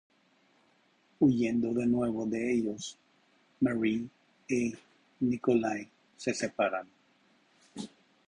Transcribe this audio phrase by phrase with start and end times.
[1.19, 2.97] Huyendo de nuevo de ellos,
[3.59, 4.07] Marie
[4.49, 4.73] y
[5.19, 6.87] Nikolai se separan.